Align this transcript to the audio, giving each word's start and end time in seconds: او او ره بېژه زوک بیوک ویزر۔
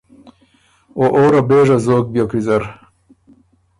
او 0.97 1.03
او 1.17 1.25
ره 1.31 1.41
بېژه 1.49 1.77
زوک 1.85 2.05
بیوک 2.13 2.31
ویزر۔ 2.35 2.63